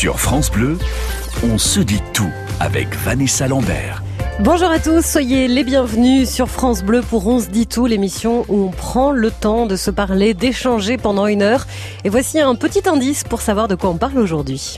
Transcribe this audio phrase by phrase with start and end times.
[0.00, 0.78] Sur France Bleu,
[1.44, 4.02] on se dit tout avec Vanessa Lambert.
[4.38, 8.46] Bonjour à tous, soyez les bienvenus sur France Bleu pour On se dit tout, l'émission
[8.48, 11.66] où on prend le temps de se parler, d'échanger pendant une heure.
[12.04, 14.74] Et voici un petit indice pour savoir de quoi on parle aujourd'hui.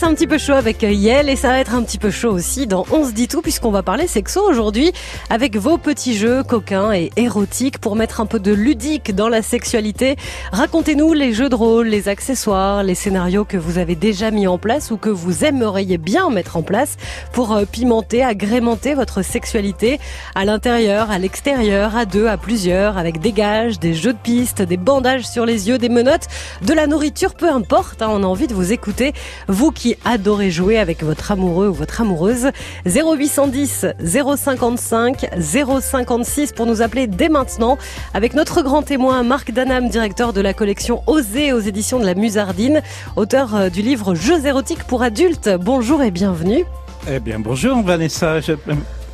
[0.00, 2.30] C'est un petit peu chaud avec Yel et ça va être un petit peu chaud
[2.30, 4.92] aussi dans On se dit tout puisqu'on va parler sexo aujourd'hui
[5.28, 9.42] avec vos petits jeux coquins et érotiques pour mettre un peu de ludique dans la
[9.42, 10.16] sexualité.
[10.52, 14.56] Racontez-nous les jeux de rôle, les accessoires, les scénarios que vous avez déjà mis en
[14.56, 16.96] place ou que vous aimeriez bien mettre en place
[17.34, 20.00] pour euh, pimenter, agrémenter votre sexualité
[20.34, 24.62] à l'intérieur, à l'extérieur, à deux, à plusieurs, avec des gages, des jeux de pistes,
[24.62, 26.28] des bandages sur les yeux, des menottes,
[26.62, 29.12] de la nourriture, peu importe, hein, on a envie de vous écouter.
[29.46, 32.50] Vous qui adorez jouer avec votre amoureux ou votre amoureuse,
[32.86, 37.78] 0810 055 056 pour nous appeler dès maintenant
[38.14, 42.14] avec notre grand témoin Marc Danam, directeur de la collection Oser aux éditions de la
[42.14, 42.82] Musardine,
[43.16, 45.50] auteur euh, du livre Jeux érotiques pour adultes.
[45.60, 46.64] Bonjour et bienvenue.
[47.10, 48.40] Eh bien bonjour Vanessa.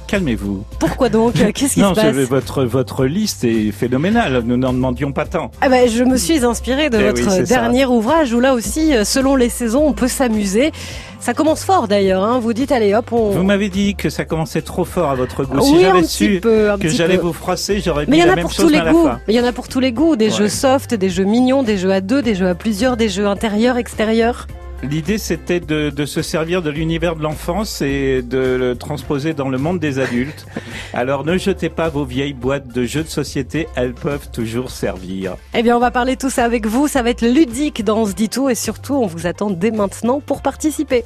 [0.06, 0.64] Calmez-vous.
[0.78, 1.34] Pourquoi donc?
[1.34, 2.14] Qu'est-ce qui se passe?
[2.28, 4.42] votre votre liste est phénoménale.
[4.44, 5.50] Nous n'en demandions pas tant.
[5.60, 9.04] Ah ben, je me suis inspirée de eh votre dernier ouvrage où là aussi, euh,
[9.04, 10.72] selon les saisons, on peut s'amuser.
[11.18, 12.22] Ça commence fort d'ailleurs.
[12.22, 12.38] Hein.
[12.38, 13.10] Vous dites allez hop.
[13.10, 13.30] On...
[13.30, 15.60] Vous m'avez dit que ça commençait trop fort à votre goût.
[15.60, 19.20] si j'avais su que j'allais vous froisser, j'aurais mis la même chose à la fin.
[19.26, 20.16] Mais il y en a pour tous les goûts.
[20.16, 23.08] Des jeux soft, des jeux mignons, des jeux à deux, des jeux à plusieurs, des
[23.08, 24.46] jeux intérieurs, extérieurs.
[24.82, 29.58] L'idée, c'était de, se servir de l'univers de l'enfance et de le transposer dans le
[29.58, 30.46] monde des adultes.
[30.92, 35.36] Alors ne jetez pas vos vieilles boîtes de jeux de société, elles peuvent toujours servir.
[35.54, 36.88] Eh bien, on va parler tout ça avec vous.
[36.88, 39.70] Ça va être ludique dans On se dit tout et surtout, on vous attend dès
[39.70, 41.04] maintenant pour participer.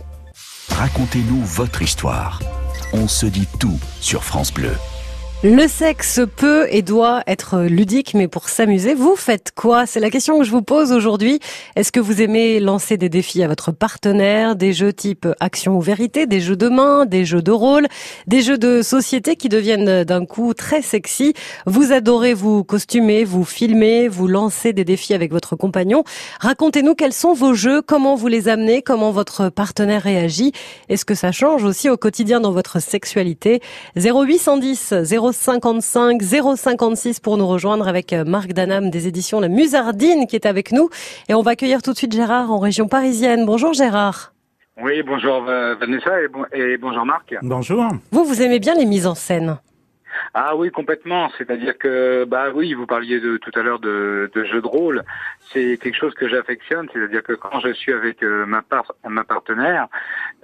[0.71, 2.41] Racontez-nous votre histoire.
[2.93, 4.73] On se dit tout sur France Bleu.
[5.43, 9.87] Le sexe peut et doit être ludique, mais pour s'amuser, vous faites quoi?
[9.87, 11.41] C'est la question que je vous pose aujourd'hui.
[11.77, 15.81] Est-ce que vous aimez lancer des défis à votre partenaire, des jeux type action ou
[15.81, 17.87] vérité, des jeux de main, des jeux de rôle,
[18.27, 21.33] des jeux de société qui deviennent d'un coup très sexy?
[21.65, 26.05] Vous adorez vous costumer, vous filmer, vous lancer des défis avec votre compagnon.
[26.41, 30.53] Racontez-nous quels sont vos jeux, comment vous les amenez, comment votre partenaire réagit.
[30.91, 33.63] Est-ce que ça change aussi au quotidien dans votre sexualité?
[33.97, 40.27] 0810 0 055 056 pour nous rejoindre avec euh, Marc Danam des éditions La Musardine
[40.27, 40.89] qui est avec nous.
[41.29, 43.47] Et on va accueillir tout de suite Gérard en région parisienne.
[43.47, 44.33] Bonjour Gérard.
[44.83, 46.11] Oui, bonjour euh, Vanessa
[46.53, 47.35] et bonjour Marc.
[47.43, 47.87] Bonjour.
[48.13, 49.59] Vous, vous aimez bien les mises en scène
[50.35, 51.31] ah oui, complètement.
[51.39, 55.03] C'est-à-dire que, bah oui, vous parliez de tout à l'heure de, de jeux de rôle.
[55.53, 56.89] C'est quelque chose que j'affectionne.
[56.93, 58.63] C'est-à-dire que quand je suis avec euh, ma,
[59.09, 59.89] ma partenaire,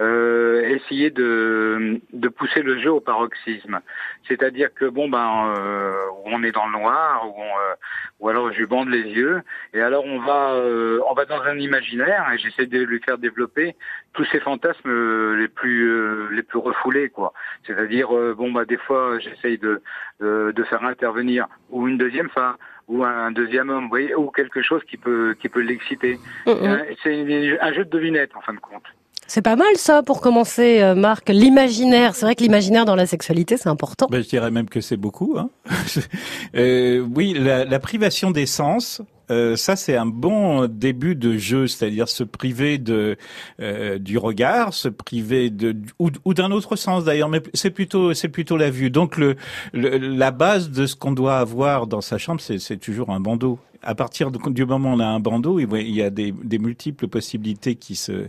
[0.00, 3.80] euh, essayer de, de pousser le jeu au paroxysme.
[4.28, 5.92] C'est-à-dire que bon ben, euh,
[6.24, 7.74] on est dans le noir, ou, euh,
[8.20, 11.40] ou alors je lui bande les yeux, et alors on va, euh, on va dans
[11.42, 13.76] un imaginaire, et j'essaie de lui faire développer
[14.12, 14.90] tous ces fantasmes
[15.36, 17.32] les plus, les plus refoulés, quoi.
[17.66, 19.82] C'est-à-dire bon bah des fois j'essaie de,
[20.20, 22.56] de, faire intervenir ou une deuxième femme
[22.88, 26.18] ou un deuxième homme, vous voyez, ou quelque chose qui peut qui peut l'exciter.
[26.46, 26.54] Mm, mm.
[26.62, 28.84] Euh, c'est un jeu de devinette en fin de compte.
[29.28, 31.28] C'est pas mal ça pour commencer, euh, Marc.
[31.28, 34.06] L'imaginaire, c'est vrai que l'imaginaire dans la sexualité, c'est important.
[34.08, 35.36] Ben, je dirais même que c'est beaucoup.
[35.36, 35.50] Hein.
[36.54, 41.66] euh, oui, la, la privation des sens, euh, ça c'est un bon début de jeu,
[41.66, 43.16] c'est-à-dire se priver de
[43.60, 48.14] euh, du regard, se priver de ou, ou d'un autre sens d'ailleurs, mais c'est plutôt
[48.14, 48.90] c'est plutôt la vue.
[48.90, 49.36] Donc le,
[49.72, 53.94] la base de ce qu'on doit avoir dans sa chambre, c'est toujours un bandeau à
[53.94, 57.76] partir du moment où on a un bandeau, il y a des, des multiples possibilités
[57.76, 58.26] qui se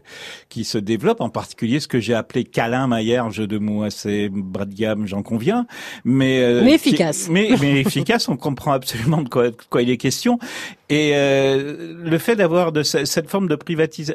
[0.49, 1.21] qui se développent.
[1.21, 5.07] En particulier, ce que j'ai appelé câlin Maillère, jeu de mots assez bas de gamme,
[5.07, 5.65] j'en conviens,
[6.05, 7.27] mais euh, mais efficace.
[7.29, 8.29] mais, mais efficace.
[8.29, 10.37] On comprend absolument de quoi, de quoi il est question.
[10.89, 13.55] Et euh, le fait d'avoir de cette forme de,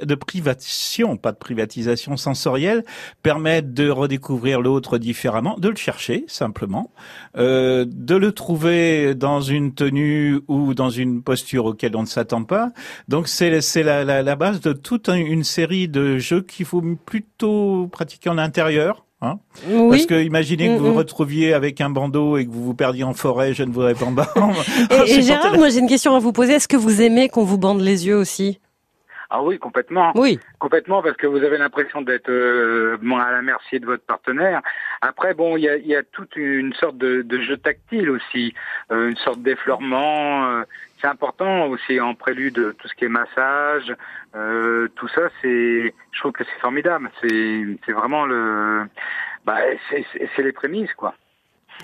[0.05, 2.85] de privation, pas de privatisation sensorielle,
[3.23, 6.91] permet de redécouvrir l'autre différemment, de le chercher simplement,
[7.37, 12.45] euh, de le trouver dans une tenue ou dans une posture auquel on ne s'attend
[12.45, 12.71] pas.
[13.09, 16.83] Donc c'est c'est la, la, la, base de toute une série de jeux qu'il faut
[17.05, 19.05] plutôt pratiquer en intérieur.
[19.23, 19.39] Hein
[19.69, 19.91] oui.
[19.91, 23.05] Parce que imaginez que vous vous retrouviez avec un bandeau et que vous vous perdiez
[23.05, 24.27] en forêt, je ne voudrais pas
[24.91, 26.55] et, et Gérard, moi j'ai une question à vous poser.
[26.55, 28.59] Est-ce que vous aimez qu'on vous bande les yeux aussi?
[29.35, 30.13] Ah oui, complètement.
[30.15, 30.39] Oui.
[30.59, 34.61] Complètement, parce que vous avez l'impression d'être euh, à la merci de votre partenaire.
[35.01, 38.53] Après, bon, il y a, y a, toute une sorte de, de jeu tactile aussi,
[38.91, 40.45] euh, une sorte d'effleurement.
[40.45, 40.65] Euh,
[41.03, 43.93] c'est important aussi en prélude tout ce qui est massage,
[44.35, 47.11] euh, tout ça, c'est, je trouve que c'est formidable.
[47.21, 48.85] C'est, c'est vraiment le,
[49.45, 49.59] bah,
[49.91, 51.15] c'est, les prémices, quoi.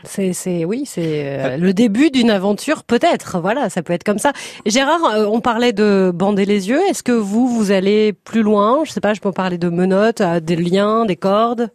[0.04, 3.40] C'est, c'est, oui, c'est euh, le début d'une aventure, peut-être.
[3.40, 4.32] Voilà, ça peut être comme ça.
[4.64, 6.80] Gérard, euh, on parlait de bander les yeux.
[6.88, 8.84] Est-ce que vous, vous allez plus loin?
[8.84, 11.70] Je sais pas, je peux parler de menottes, des liens, des cordes?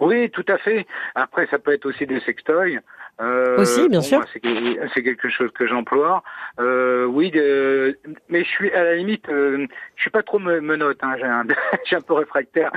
[0.00, 0.86] Oui, tout à fait.
[1.14, 2.80] Après, ça peut être aussi des sextoys.
[3.20, 4.22] Euh, Aussi, bien sûr.
[4.32, 6.22] C'est quelque chose que j'emploie.
[6.60, 7.98] Euh, oui, de,
[8.28, 9.66] mais je suis à la limite, euh,
[9.96, 10.98] je suis pas trop menotte.
[11.02, 11.44] Hein, j'ai un,
[11.98, 12.70] un, peu réfractaire.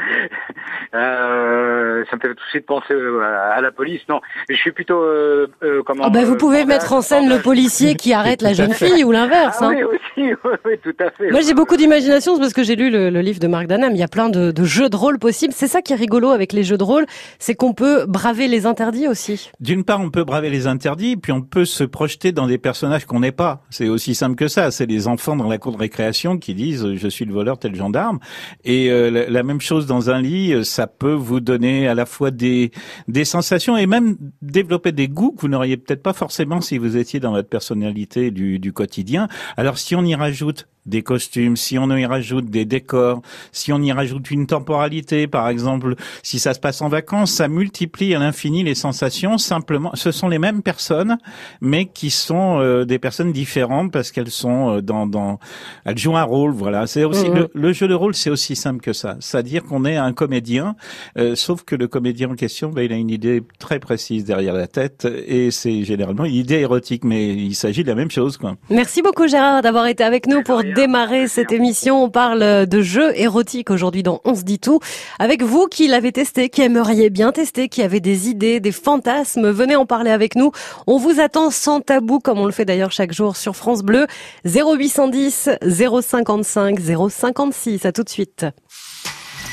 [0.94, 3.22] Euh, ça me fait tout de suite penser euh,
[3.54, 4.02] à la police.
[4.08, 5.48] Non, je suis plutôt euh,
[5.86, 9.04] comment oh ben Vous pouvez mettre en scène le policier qui arrête la jeune fille
[9.04, 9.58] ou l'inverse.
[9.60, 9.76] Ah, hein.
[9.76, 10.34] Oui, aussi,
[10.66, 11.32] oui, tout à fait.
[11.32, 13.92] Moi, j'ai beaucoup d'imagination, c'est parce que j'ai lu le, le, livre de Marc Danam.
[13.92, 15.54] Il y a plein de, de jeux de rôle possibles.
[15.54, 17.06] C'est ça qui est rigolo avec les jeux de rôle,
[17.40, 19.52] c'est qu'on peut braver les interdits aussi.
[19.60, 23.06] D'une part, on peut braver les interdits, puis on peut se projeter dans des personnages
[23.06, 23.64] qu'on n'est pas.
[23.72, 24.70] C'est aussi simple que ça.
[24.70, 27.76] C'est les enfants dans la cour de récréation qui disent je suis le voleur tel
[27.76, 28.20] gendarme.
[28.64, 32.06] Et euh, la, même chose dans un lit, euh, ça peut vous donner à la
[32.06, 32.72] fois des
[33.08, 36.96] des sensations et même développer des goûts que vous n'auriez peut-être pas forcément si vous
[36.96, 39.28] étiez dans votre personnalité du, du quotidien.
[39.58, 43.22] Alors si on y rajoute des costumes, si on y rajoute des décors,
[43.52, 47.48] si on y rajoute une temporalité, par exemple, si ça se passe en vacances, ça
[47.48, 49.38] multiplie à l'infini les sensations.
[49.38, 51.18] Simplement, ce sont les mêmes personnes,
[51.62, 55.40] mais qui sont euh, des personnes différentes parce qu'elles sont euh, dans, dans,
[55.86, 56.52] elles jouent un rôle.
[56.52, 57.48] Voilà, c'est aussi mmh.
[57.54, 59.18] le, jeu de rôle, c'est aussi simple que ça.
[59.20, 60.76] C'est-à-dire qu'on est un comédien,
[61.18, 64.54] euh, sauf que le comédien en question, ben, il a une idée très précise derrière
[64.54, 68.38] la tête et c'est généralement une idée érotique, mais il s'agit de la même chose,
[68.38, 68.56] quoi.
[68.70, 72.06] Merci beaucoup Gérard d'avoir été avec nous pour démarrer cette émission.
[72.06, 74.80] On parle de jeux érotiques aujourd'hui dans On se dit tout.
[75.20, 79.50] Avec vous qui l'avez testé, qui aimeriez bien tester, qui avez des idées, des fantasmes,
[79.50, 80.54] venez en parler avec nous.
[80.88, 84.08] On vous attend sans tabou comme on le fait d'ailleurs chaque jour sur France Bleu.
[84.46, 86.80] 0810 055
[87.10, 87.86] 056.
[87.86, 88.46] À tout de suite.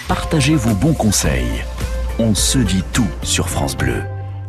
[0.07, 1.65] Partagez vos bons conseils.
[2.21, 4.01] On se dit tout sur France Bleu.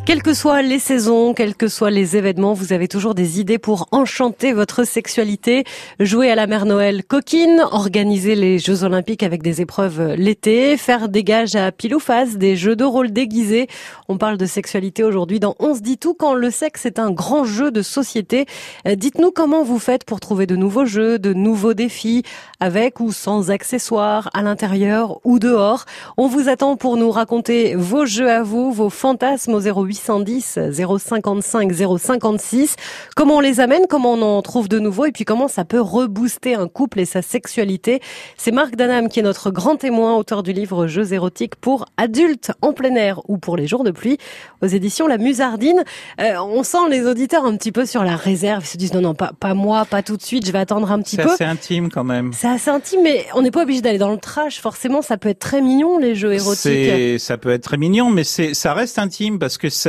[0.08, 3.58] Quelles que soient les saisons, quels que soient les événements, vous avez toujours des idées
[3.58, 5.66] pour enchanter votre sexualité.
[6.00, 11.10] Jouer à la mère Noël coquine, organiser les Jeux Olympiques avec des épreuves l'été, faire
[11.10, 13.68] des gages à pile ou face, des jeux de rôle déguisés.
[14.08, 17.12] On parle de sexualité aujourd'hui dans On se dit tout quand le sexe est un
[17.12, 18.46] grand jeu de société.
[18.88, 22.24] Euh, dites-nous comment vous faites pour trouver de nouveaux jeux, de nouveaux défis,
[22.62, 25.84] avec ou sans accessoires, à l'intérieur ou dehors.
[26.16, 30.60] On vous attend pour nous raconter vos jeux à vous, vos fantasmes au 08 810
[30.72, 32.76] 055 056.
[33.16, 35.82] Comment on les amène, comment on en trouve de nouveau et puis comment ça peut
[35.82, 38.02] rebooster un couple et sa sexualité.
[38.38, 42.52] C'est Marc Danam qui est notre grand témoin, auteur du livre Jeux érotiques pour adultes
[42.62, 44.18] en plein air ou pour les jours de pluie
[44.62, 45.84] aux éditions La Musardine.
[46.20, 48.64] Euh, on sent les auditeurs un petit peu sur la réserve.
[48.64, 50.92] Ils se disent non, non, pas, pas moi, pas tout de suite, je vais attendre
[50.92, 51.24] un petit peu.
[51.24, 52.32] C'est assez intime quand même.
[52.34, 54.60] C'est assez intime, mais on n'est pas obligé d'aller dans le trash.
[54.62, 57.20] Forcément, ça peut être très mignon, les jeux érotiques.
[57.20, 59.87] Ça peut être très mignon, mais ça reste intime parce que ça,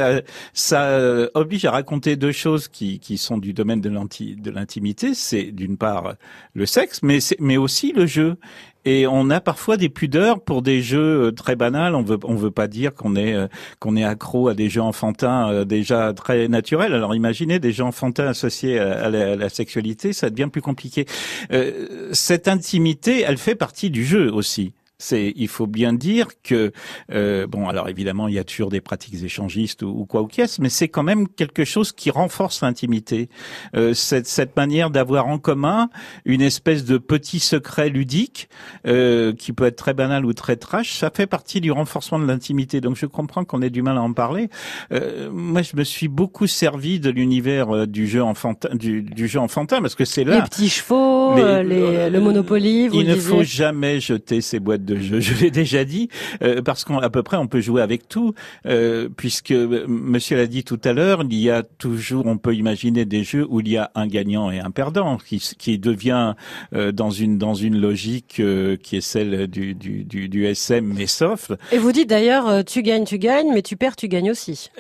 [0.53, 5.15] ça euh, oblige à raconter deux choses qui, qui sont du domaine de l'intimité.
[5.15, 6.15] C'est d'une part
[6.55, 8.37] le sexe, mais, mais aussi le jeu.
[8.85, 11.95] Et on a parfois des pudeurs pour des jeux euh, très banals.
[11.95, 13.47] On veut, on veut pas dire qu'on est, euh,
[13.81, 16.94] qu'on est accro à des jeux enfantins déjà très naturels.
[16.94, 21.05] Alors imaginez des jeux enfantins associés à la, à la sexualité, ça devient plus compliqué.
[21.53, 26.72] Euh, cette intimité, elle fait partie du jeu aussi c'est il faut bien dire que
[27.12, 30.60] euh, bon alors évidemment il y a toujours des pratiques échangistes ou, quoi ou qu'est-ce
[30.60, 33.28] mais c'est quand même quelque chose qui renforce l'intimité.
[33.76, 35.88] Euh, cette, cette manière d'avoir en commun
[36.24, 38.48] une espèce de petit secret ludique
[38.86, 42.26] euh, qui peut être très banal ou très trash ça fait partie du renforcement de
[42.26, 42.81] l'intimité.
[42.81, 44.48] Donc je comprends qu'on ait du mal à en parler.
[44.90, 49.28] Euh, moi je me suis beaucoup servi de l'univers euh, du jeu enfantin du, du,
[49.28, 50.36] jeu enfantin parce que c'est là.
[50.36, 54.97] Les petits chevaux les, le Monopoly vous il ne faut jamais jeter ces boîtes de
[54.97, 55.21] jeu.
[55.21, 56.09] Je l'ai déjà dit,
[56.43, 58.35] euh, parce qu'à peu près on peut jouer avec tout,
[58.67, 62.55] euh, puisque euh, Monsieur l'a dit tout à l'heure, il y a toujours, on peut
[62.55, 66.35] imaginer des jeux où il y a un gagnant et un perdant, qui, qui devient
[66.73, 68.41] dans une dans une logique
[68.83, 71.53] qui est celle du, du, du, du, SM mais soft.
[71.73, 74.71] Et vous dites d'ailleurs, tu gagnes, tu gagnes, mais tu perds, tu gagnes aussi.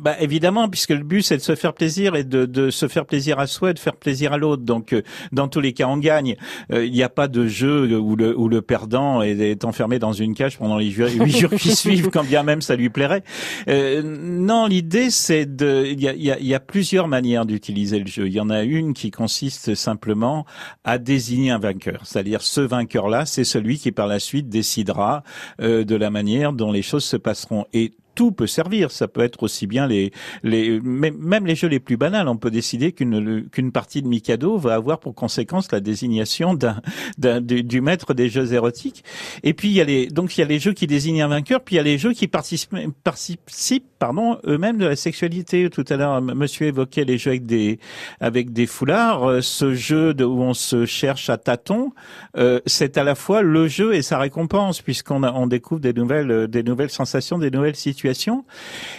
[0.00, 3.06] bah évidemment, puisque le but c'est de se faire plaisir et de, de se faire
[3.06, 4.62] plaisir à soi, et de faire plaisir à l'autre.
[4.62, 4.94] Donc
[5.32, 6.36] dans tous les cas, on gagne.
[6.70, 10.12] il n'y a pas de jeu où le où le perdant est, est enfermé dans
[10.12, 13.22] une cage pendant les huit jours qui suivent, quand bien même ça lui plairait.
[13.68, 17.98] Euh, non, l'idée c'est de, il y a, y, a, y a, plusieurs manières d'utiliser
[17.98, 18.26] le jeu.
[18.26, 20.46] Il y en a une qui consiste simplement
[20.84, 25.22] à désigner un vainqueur, c'est-à-dire ce vainqueur-là, c'est celui qui par la suite décidera
[25.60, 27.66] euh, de la manière dont les choses se passeront.
[27.72, 28.90] Et tout peut servir.
[28.90, 30.10] Ça peut être aussi bien les,
[30.42, 32.26] les même les jeux les plus banals.
[32.26, 37.40] On peut décider qu'une qu'une partie de Mikado va avoir pour conséquence la désignation d'un
[37.40, 39.04] du, du, maître des jeux érotiques.
[39.44, 41.28] Et puis il y a les donc il y a les jeux qui désignent un
[41.28, 45.68] vainqueur, puis il y a les jeux qui participent, participent pardon eux-mêmes de la sexualité.
[45.70, 47.78] Tout à l'heure, Monsieur évoquait les jeux avec des
[48.20, 49.28] avec des foulards.
[49.28, 51.92] Euh, ce jeu de, où on se cherche à tâtons,
[52.36, 56.48] euh, c'est à la fois le jeu et sa récompense puisqu'on on découvre des nouvelles
[56.48, 58.44] des nouvelles sensations, des nouvelles situations.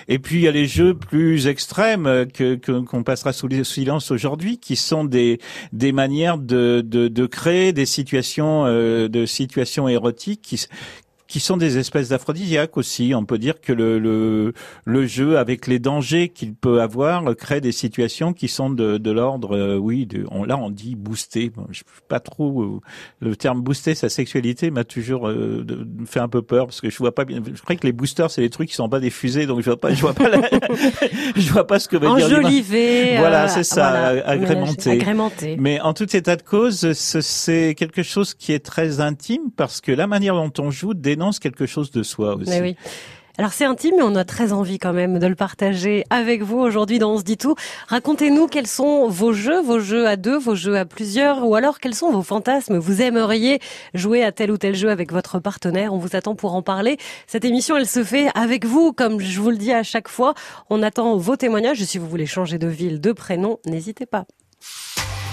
[0.07, 4.11] Et puis il y a les jeux plus extrêmes que qu'on passera sous le silence
[4.11, 5.39] aujourd'hui, qui sont des
[5.73, 10.67] des manières de de, de créer des situations euh, de situations érotiques qui
[11.27, 13.13] qui sont des espèces d'aphrodisiaques aussi.
[13.15, 14.53] On peut dire que le, le,
[14.85, 19.11] le jeu, avec les dangers qu'il peut avoir, crée des situations qui sont de, de
[19.11, 21.49] l'ordre, euh, oui, de, on, là on dit booster.
[21.49, 22.79] Bon, je pas trop euh,
[23.19, 25.65] le terme booster sa sexualité m'a toujours euh,
[26.05, 27.41] fait un peu peur parce que je vois pas bien.
[27.45, 29.65] Je crois que les boosters c'est les trucs qui sont pas des fusées, donc je
[29.65, 30.29] vois pas, je vois pas,
[31.35, 32.25] je vois pas ce que veut dire.
[32.27, 33.17] Enjolivé.
[33.17, 33.89] Voilà, c'est ça,
[34.25, 34.91] agrémenté.
[34.91, 35.57] agrémenté.
[35.59, 39.91] Mais en tout état de cause, c'est quelque chose qui est très intime parce que
[39.91, 40.93] la manière dont on joue
[41.39, 42.61] quelque chose de soi aussi.
[42.61, 42.75] oui.
[43.39, 46.57] Alors c'est intime, mais on a très envie quand même de le partager avec vous
[46.57, 47.53] aujourd'hui dans On se dit tout.
[47.87, 51.79] Racontez-nous quels sont vos jeux, vos jeux à deux, vos jeux à plusieurs, ou alors
[51.79, 52.79] quels sont vos fantasmes.
[52.79, 53.59] Vous aimeriez
[53.93, 55.93] jouer à tel ou tel jeu avec votre partenaire.
[55.93, 56.97] On vous attend pour en parler.
[57.27, 60.33] Cette émission, elle se fait avec vous, comme je vous le dis à chaque fois.
[60.71, 61.83] On attend vos témoignages.
[61.83, 64.25] Si vous voulez changer de ville, de prénom, n'hésitez pas.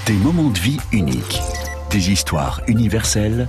[0.06, 1.40] Des moments de vie uniques,
[1.90, 3.48] des histoires universelles.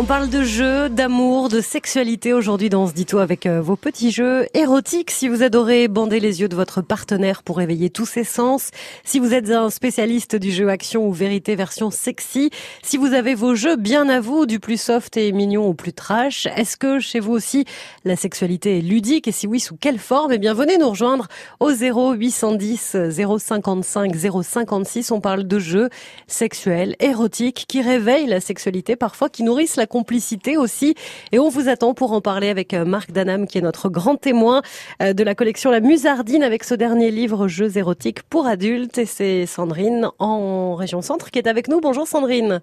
[0.00, 4.10] On parle de jeux, d'amour, de sexualité aujourd'hui dans ce dito avec euh, vos petits
[4.10, 5.10] jeux érotiques.
[5.10, 8.70] Si vous adorez bander les yeux de votre partenaire pour éveiller tous ses sens,
[9.04, 12.48] si vous êtes un spécialiste du jeu action ou vérité version sexy,
[12.82, 15.92] si vous avez vos jeux bien à vous, du plus soft et mignon au plus
[15.92, 17.66] trash, est-ce que chez vous aussi
[18.06, 19.28] la sexualité est ludique?
[19.28, 20.32] Et si oui, sous quelle forme?
[20.32, 21.28] Eh bien, venez nous rejoindre
[21.60, 22.96] au 0810
[23.38, 25.10] 055 056.
[25.10, 25.90] On parle de jeux
[26.26, 30.94] sexuels, érotiques qui réveillent la sexualité parfois, qui nourrissent la complicité aussi.
[31.32, 34.16] Et on vous attend pour en parler avec euh, Marc Danam, qui est notre grand
[34.16, 34.62] témoin
[35.02, 38.96] euh, de la collection La Musardine avec ce dernier livre Jeux érotiques pour adultes.
[38.96, 41.80] Et c'est Sandrine en région centre qui est avec nous.
[41.80, 42.62] Bonjour Sandrine.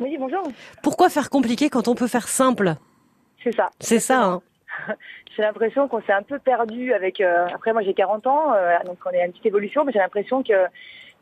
[0.00, 0.42] Oui, bonjour.
[0.82, 2.74] Pourquoi faire compliqué quand on peut faire simple?
[3.44, 3.70] C'est ça.
[3.78, 4.24] C'est ça.
[4.24, 4.42] Hein.
[5.36, 7.20] j'ai l'impression qu'on s'est un peu perdu avec.
[7.20, 8.54] Euh, après, moi j'ai 40 ans,
[8.86, 10.66] donc on est à une petite évolution, mais j'ai l'impression que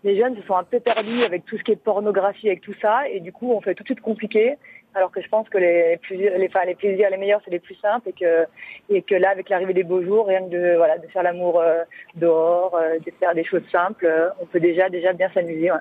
[0.04, 2.74] les jeunes se sont un peu perdus avec tout ce qui est pornographie, avec tout
[2.80, 4.56] ça, et du coup on fait tout de suite compliqué.
[4.94, 7.60] Alors que je pense que les, plaisirs, les, enfin, les plaisirs les meilleurs, c'est les
[7.60, 8.46] plus simples et que,
[8.88, 11.60] et que là, avec l'arrivée des beaux jours, rien que de, voilà, de faire l'amour
[11.60, 11.84] euh,
[12.16, 15.70] dehors, euh, de faire des choses simples, euh, on peut déjà, déjà bien s'amuser.
[15.70, 15.78] Ouais.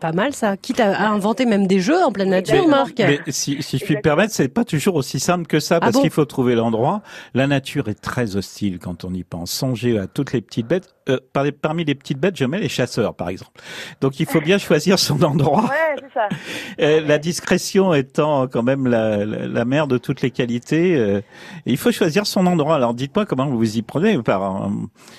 [0.00, 0.56] Pas mal ça.
[0.56, 2.94] Quitte à, inventer même des jeux en pleine nature, Marc.
[2.98, 5.80] Mais si, si je puis me permettre, c'est pas toujours aussi simple que ça, ah
[5.80, 7.02] parce qu'il faut trouver l'endroit.
[7.34, 9.50] La nature est très hostile quand on y pense.
[9.50, 10.94] Songez à toutes les petites bêtes.
[11.10, 13.60] Euh, parmi les petites bêtes, je mets les chasseurs, par exemple.
[14.00, 15.62] Donc il faut bien choisir son endroit.
[15.62, 16.28] Ouais, c'est ça.
[16.80, 21.20] Euh, la discrétion étant quand même la, la, mère de toutes les qualités, euh,
[21.66, 22.76] il faut choisir son endroit.
[22.76, 24.70] Alors dites-moi comment vous vous y prenez par.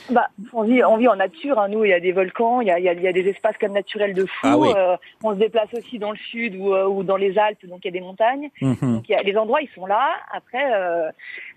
[0.10, 1.60] Bah, on vit, on vit en nature.
[1.60, 1.68] Hein.
[1.68, 3.74] Nous, il y a des volcans, il y a, il y a, des espaces comme
[3.74, 4.48] naturels de fou.
[4.48, 7.88] Ah on se déplace aussi dans le sud ou, ou, dans les Alpes, donc il
[7.88, 8.50] y a des montagnes.
[8.62, 8.78] Mhm.
[8.82, 10.10] Donc il y a, les endroits, ils sont là.
[10.34, 10.64] Après,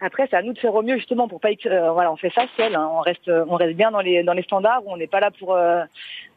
[0.02, 1.50] après, c'est à nous de faire au mieux justement pour pas.
[1.92, 2.74] voilà, on fait ça seul.
[2.74, 2.90] Hein.
[2.92, 5.30] On reste, on reste bien dans les dans les standards où on n'est pas là
[5.30, 5.82] pour euh,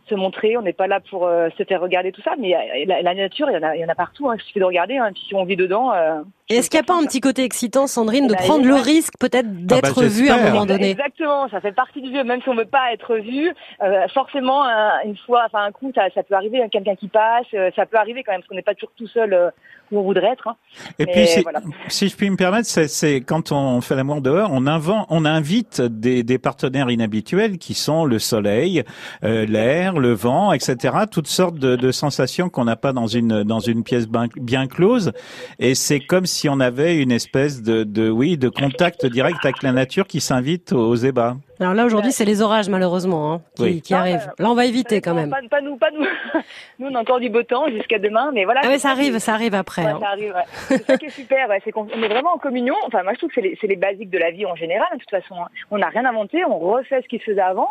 [0.10, 3.13] se montrer, on n'est pas là pour euh, se faire regarder tout ça, mais la,
[3.13, 4.98] nature, il y en a, il y en a partout, hein, il suffit de regarder,
[4.98, 5.94] hein, puis si on vit dedans.
[5.94, 8.75] Euh, est-ce qu'il n'y a pas un petit côté excitant, Sandrine, de bah, prendre le
[8.75, 10.91] risque peut-être ah, d'être bah, vu à un moment donné?
[10.91, 13.53] Exactement, ça fait partie du jeu, même si on ne veut pas être vu,
[13.84, 14.63] euh, forcément,
[15.03, 17.98] une fois, enfin un coup, ça, ça peut arriver, hein, quelqu'un qui passe, ça peut
[17.98, 19.51] arriver quand même, parce qu'on n'est pas toujours tout seul
[19.91, 20.48] où on voudrait être.
[20.48, 20.56] Hein.
[21.00, 21.44] Et puis, si,
[21.88, 25.82] si, je puis me permettre, c'est quand on fait l'amour dehors, on, invente, on invite
[25.82, 28.84] des, des, partenaires inhabituels qui sont le soleil,
[29.22, 30.96] l'air, le vent, etc.
[31.10, 35.12] Toutes sortes de, de sensations qu'on n'a pas dans une dans une pièce bien, close.
[35.60, 39.63] Et c'est comme si on avait une espèce de, de oui de contact direct avec
[39.63, 41.38] la nature qui s'invite aux ébats.
[41.60, 44.32] Alors là aujourd'hui c'est les orages malheureusement hein, qui, qui arrivent.
[44.38, 45.30] Là on va éviter quand même.
[45.50, 46.06] Pas, nous, pas nous.
[46.80, 48.62] nous on a encore du beau temps jusqu'à demain, mais voilà.
[48.64, 49.84] Ah mais ça arrive, ça arrive après.
[49.84, 50.00] Ouais, hein.
[50.02, 50.34] Ça arrive.
[50.34, 50.44] Ouais.
[50.68, 52.76] C'est ça qui est super, ouais, c'est qu'on est vraiment en communion.
[52.86, 54.88] Enfin moi je trouve que c'est les, les, basiques de la vie en général.
[54.94, 55.36] De toute façon,
[55.72, 57.70] on n'a rien inventé, on refait ce qui se faisait avant.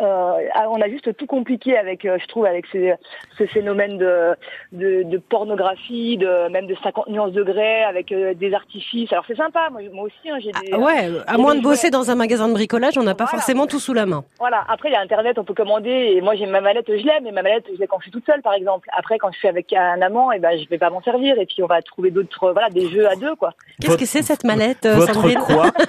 [0.00, 2.94] Euh, ah, on a juste tout compliqué avec, euh, je trouve, avec ces,
[3.38, 4.34] ce phénomène de,
[4.72, 9.12] de, de, pornographie, de même de 50 nuances degrés, avec euh, des artifices.
[9.12, 10.72] Alors c'est sympa, moi, moi aussi, hein, j'ai des.
[10.72, 13.66] Ah, ouais, à moins de bosser dans un magasin de bricolage, on n'a pas forcément
[13.66, 14.24] tout sous la main.
[14.38, 14.64] Voilà.
[14.68, 16.12] Après, il y a Internet, on peut commander.
[16.14, 18.12] Et moi, j'ai ma mallette, je l'aime, mais ma mallette, je l'ai quand je suis
[18.12, 18.88] toute seule, par exemple.
[18.96, 21.38] Après, quand je suis avec un amant, et eh ben, je vais pas m'en servir.
[21.38, 23.52] Et puis, on va trouver d'autres, voilà, des jeux à deux, quoi.
[23.80, 25.66] Qu'est-ce que c'est cette mallette, Votre quoi?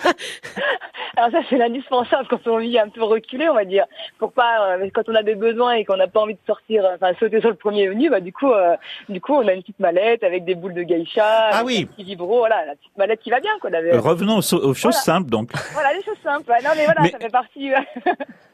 [1.15, 3.85] Alors ça, c'est l'indispensable quand on vit un peu reculé, on va dire,
[4.19, 6.85] pour pas euh, quand on a des besoins et qu'on n'a pas envie de sortir,
[6.85, 8.75] euh, enfin sauter sur le premier venu, bah du coup, euh,
[9.09, 11.87] du coup, on a une petite mallette avec des boules de geisha, ah oui.
[11.89, 13.69] un petit vibro, voilà, la petite mallette qui va bien, quoi.
[13.99, 15.51] Revenons aux, choses simples, donc.
[15.73, 16.51] Voilà, les choses simples.
[16.63, 17.71] Non, mais voilà, ça fait partie.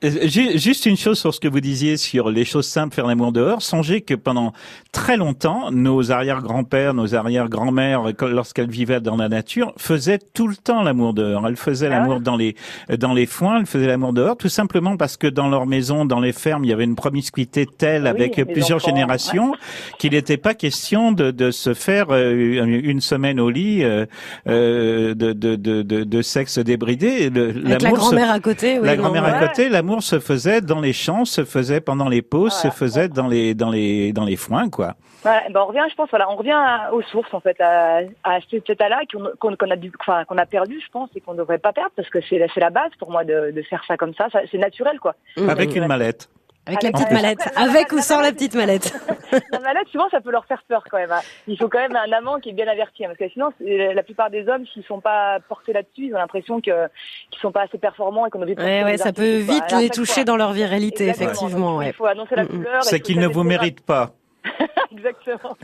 [0.57, 3.61] Juste une chose sur ce que vous disiez sur les choses simples, faire l'amour dehors.
[3.61, 4.53] Songez que pendant
[4.91, 10.83] très longtemps, nos arrière-grands-pères, nos arrière-grand-mères, lorsqu'elles vivaient dans la nature, faisaient tout le temps
[10.83, 11.45] l'amour dehors.
[11.47, 12.55] Elles faisaient ah l'amour dans les
[12.97, 16.19] dans les foins, elles faisaient l'amour dehors, tout simplement parce que dans leur maison, dans
[16.19, 19.53] les fermes, il y avait une promiscuité telle ah avec plusieurs générations
[19.99, 24.05] qu'il n'était pas question de, de se faire euh, une semaine au lit euh,
[24.47, 27.25] euh, de, de, de, de, sexe débridé.
[27.25, 28.79] avec la grand-mère à côté.
[28.79, 32.21] Oui, la grand-mère à côté, l'amour se faisait dans les champs, se faisait pendant les
[32.21, 34.95] pauses, se faisait dans les dans les dans les foins, quoi.
[35.25, 36.57] Ouais, ben on revient, je pense, voilà, on revient
[36.93, 40.79] aux sources en fait, à, à cet état-là qu'on qu'on a, enfin, qu'on a perdu,
[40.79, 43.11] je pense, et qu'on ne devrait pas perdre parce que c'est c'est la base pour
[43.11, 44.29] moi de, de faire ça comme ça.
[44.31, 45.15] ça c'est naturel, quoi.
[45.47, 46.29] Avec une mallette.
[46.69, 47.49] Avec la petite mallette.
[47.55, 48.93] Avec ou sans la petite mallette.
[49.51, 51.11] la mallette, souvent, ça peut leur faire peur quand même.
[51.11, 51.21] Hein.
[51.47, 53.03] Il faut quand même un amant qui est bien averti.
[53.03, 56.19] Hein, parce que sinon, la plupart des hommes, s'ils sont pas portés là-dessus, ils ont
[56.19, 56.87] l'impression que
[57.31, 60.23] qu'ils sont pas assez performants et qu'on de Ouais, ouais, ça peut vite les toucher
[60.25, 61.81] dans leur virilité, effectivement.
[61.81, 62.83] Il faut annoncer la couleur.
[62.83, 64.11] C'est qu'ils ne vous méritent pas.
[64.91, 65.55] Exactement.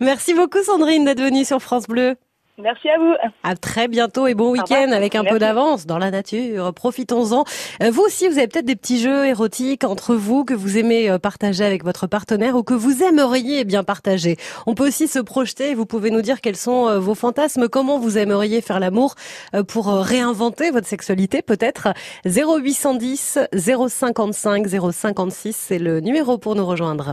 [0.00, 2.16] Merci beaucoup Sandrine d'être venue sur France Bleu.
[2.58, 3.12] Merci à vous.
[3.42, 6.72] À très bientôt et bon week-end avec un peu d'avance dans la nature.
[6.72, 7.44] Profitons-en.
[7.82, 11.10] Euh, vous aussi, vous avez peut-être des petits jeux érotiques entre vous que vous aimez
[11.10, 14.38] euh, partager avec votre partenaire ou que vous aimeriez bien partager.
[14.66, 15.74] On peut aussi se projeter.
[15.74, 19.16] Vous pouvez nous dire quels sont euh, vos fantasmes, comment vous aimeriez faire l'amour
[19.68, 21.88] pour réinventer votre sexualité peut-être?
[22.24, 27.12] 0810 055 056, c'est le numéro pour nous rejoindre.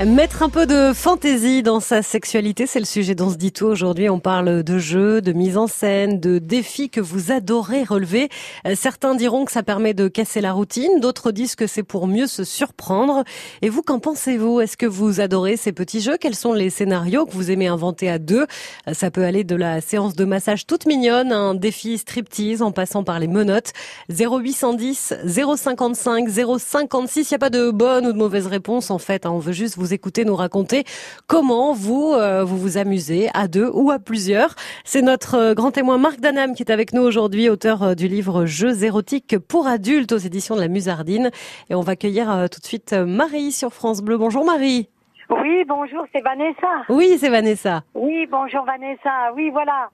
[0.00, 3.66] Mettre un peu de fantaisie dans sa sexualité, c'est le sujet dont se dit tout
[3.66, 4.08] aujourd'hui.
[4.08, 8.28] On parle de jeux, de mise en scène, de défis que vous adorez relever.
[8.66, 12.08] Euh, certains diront que ça permet de casser la routine, d'autres disent que c'est pour
[12.08, 13.22] mieux se surprendre.
[13.60, 14.60] Et vous, qu'en pensez-vous?
[14.60, 16.16] Est-ce que vous adorez ces petits jeux?
[16.16, 18.46] Quels sont les scénarios que vous aimez inventer à deux?
[18.88, 22.72] Euh, Ça peut aller de la séance de massage toute mignonne, un défi striptease en
[22.72, 23.72] passant par les menottes.
[24.08, 27.30] 0810 055 056.
[27.30, 29.26] Il n'y a pas de bonne ou de mauvaise réponse en fait.
[29.26, 29.30] Hein.
[29.30, 30.84] On veut juste vous écouter nous raconter
[31.26, 34.54] comment vous euh, vous vous amusez à deux ou à plusieurs.
[34.84, 38.08] C'est notre euh, grand témoin Marc Danam qui est avec nous aujourd'hui, auteur euh, du
[38.08, 41.30] livre Jeux érotiques pour adultes aux éditions de la Musardine.
[41.70, 44.16] Et on va accueillir tout de suite Marie sur France Bleu.
[44.16, 44.88] Bonjour Marie.
[45.28, 46.84] Oui, bonjour, c'est Vanessa.
[46.88, 47.82] Oui, c'est Vanessa.
[47.94, 49.32] Oui, bonjour Vanessa.
[49.34, 49.90] Oui, voilà.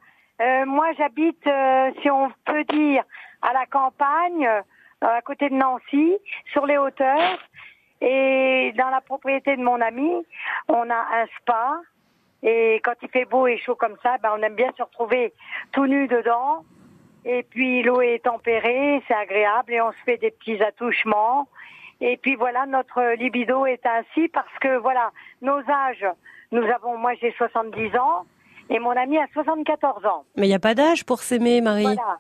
[0.67, 1.49] moi, j'habite,
[2.03, 3.03] si on peut dire,
[3.43, 4.49] à la campagne,
[5.01, 6.17] à côté de Nancy,
[6.53, 7.39] sur les hauteurs.
[8.01, 10.11] Et dans la propriété de mon ami,
[10.69, 11.81] on a un spa.
[12.43, 15.33] Et quand il fait beau et chaud comme ça, ben on aime bien se retrouver
[15.73, 16.65] tout nu dedans.
[17.25, 21.49] Et puis l'eau est tempérée, c'est agréable et on se fait des petits attouchements.
[22.01, 25.11] Et puis voilà, notre libido est ainsi parce que voilà,
[25.43, 26.07] nos âges,
[26.53, 28.25] nous avons, moi j'ai 70 ans
[28.71, 30.25] et mon ami a 74 ans.
[30.37, 31.83] Mais il n'y a pas d'âge pour s'aimer, Marie.
[31.83, 32.19] Voilà.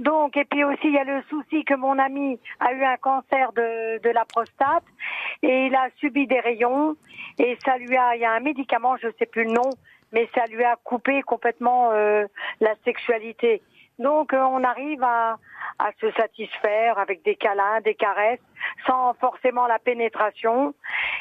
[0.00, 2.96] Donc, et puis aussi, il y a le souci que mon ami a eu un
[2.96, 4.84] cancer de, la prostate
[5.42, 6.96] et il a subi des rayons
[7.38, 9.68] et ça lui a, il y a un médicament, je ne sais plus le nom,
[10.10, 12.24] mais ça lui a coupé complètement euh,
[12.60, 13.60] la sexualité.
[13.98, 15.36] Donc, euh, on arrive à
[16.00, 18.40] se satisfaire avec des câlins, des caresses,
[18.86, 20.74] sans forcément la pénétration.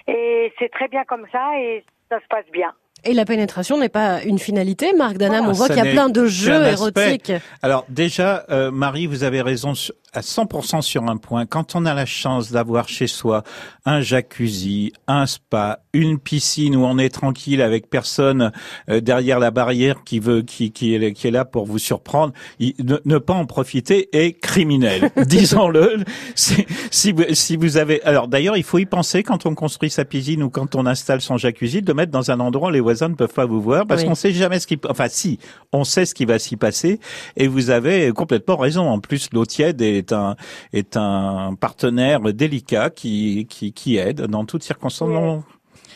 [0.07, 2.73] Et c'est très bien comme ça et ça se passe bien.
[3.03, 5.47] Et la pénétration n'est pas une finalité, Marc Danam.
[5.47, 7.31] on voit qu'il y a plein de jeux érotiques.
[7.61, 9.73] Alors déjà, euh, Marie, vous avez raison
[10.13, 11.45] à 100% sur un point.
[11.45, 13.43] Quand on a la chance d'avoir chez soi
[13.85, 18.51] un jacuzzi, un spa, une piscine où on est tranquille avec personne
[18.89, 22.33] euh, derrière la barrière qui veut, qui, qui, est, qui est là pour vous surprendre,
[22.59, 25.11] ne, pas en profiter est criminel.
[25.25, 26.03] Disons-le.
[26.35, 29.89] Si, si, vous, si vous avez, alors d'ailleurs, il faut y penser quand on construit
[29.89, 32.79] sa piscine ou quand on installe son jacuzzi, de mettre dans un endroit où les
[32.79, 35.39] voisins ne peuvent pas vous voir parce qu'on sait jamais ce qui, enfin si,
[35.71, 36.99] on sait ce qui va s'y passer
[37.37, 38.87] et vous avez complètement raison.
[38.89, 40.35] En plus, l'eau tiède est est un
[40.73, 45.43] est un partenaire délicat qui qui, qui aide dans toutes circonstances.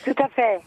[0.06, 0.62] Tout à fait.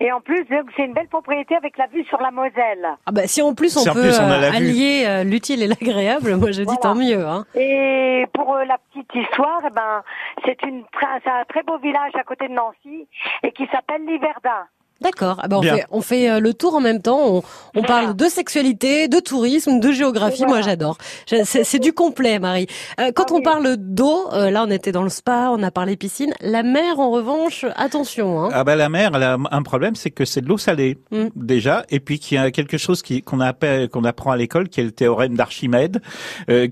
[0.00, 0.44] Et en plus,
[0.76, 2.86] c'est une belle propriété avec la vue sur la Moselle.
[3.06, 6.62] Ah bah si en plus on peut euh, allier euh, l'utile et l'agréable, moi je
[6.62, 7.24] dis tant mieux.
[7.26, 7.44] Hein.
[7.54, 10.02] Et pour euh, la petite histoire, eh ben
[10.44, 13.06] c'est une un très beau village à côté de Nancy
[13.42, 14.66] et qui s'appelle Liverdun.
[15.00, 15.40] D'accord.
[15.42, 17.20] Ah ben on, fait, on fait euh, le tour en même temps.
[17.26, 17.42] On,
[17.74, 20.46] on parle de sexualité, de tourisme, de géographie.
[20.46, 20.98] Moi, j'adore.
[21.26, 22.68] C'est du complet, Marie.
[23.00, 25.70] Euh, quand ah on parle d'eau, euh, là, on était dans le spa, on a
[25.70, 26.32] parlé piscine.
[26.40, 28.44] La mer, en revanche, attention.
[28.44, 28.50] Hein.
[28.52, 31.26] Ah ben la mer, elle a un problème, c'est que c'est de l'eau salée mm.
[31.34, 34.68] déjà, et puis qu'il y a quelque chose qui qu'on appelle, qu'on apprend à l'école,
[34.68, 36.00] qui est le théorème d'Archimède,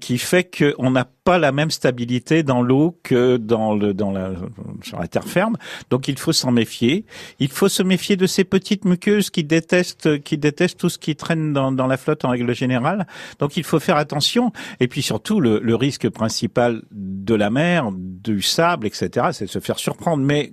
[0.01, 4.33] qui fait qu'on n'a pas la même stabilité dans l'eau que dans le dans la
[4.83, 5.57] sur la terre ferme.
[5.91, 7.05] Donc il faut s'en méfier.
[7.39, 11.15] Il faut se méfier de ces petites muqueuses qui détestent qui détestent tout ce qui
[11.15, 13.07] traîne dans, dans la flotte en règle générale.
[13.39, 14.53] Donc il faut faire attention.
[14.81, 19.51] Et puis surtout le, le risque principal de la mer, du sable, etc., c'est de
[19.51, 20.25] se faire surprendre.
[20.25, 20.53] Mais